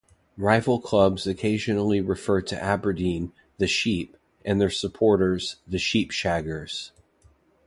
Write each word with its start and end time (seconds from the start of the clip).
Rival 0.39 0.79
clubs 0.81 1.27
occasionally 1.27 2.01
refer 2.01 2.41
to 2.41 2.59
Aberdeen 2.59 3.33
"The 3.59 3.67
Sheep" 3.67 4.17
and 4.43 4.59
their 4.59 4.71
supporters 4.71 5.57
"The 5.67 5.77
Sheep 5.77 6.09
Shaggers". 6.09 6.89